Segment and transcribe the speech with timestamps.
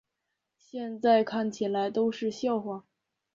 [0.57, 2.85] 现在看起来都是笑话